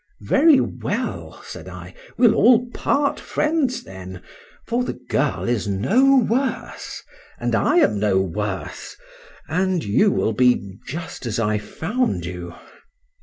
—Very 0.23 0.59
well, 0.59 1.43
said 1.45 1.69
I, 1.69 1.93
we'll 2.17 2.33
all 2.33 2.67
part 2.71 3.19
friends 3.19 3.83
then,—for 3.83 4.83
the 4.83 4.93
girl 5.09 5.47
is 5.47 5.67
no 5.67 6.17
worse,—and 6.27 7.53
I 7.53 7.77
am 7.77 7.99
no 7.99 8.19
worse,—and 8.19 9.83
you 9.83 10.09
will 10.11 10.33
be 10.33 10.79
just 10.87 11.27
as 11.27 11.37
I 11.39 11.59
found 11.59 12.25
you. 12.25 12.55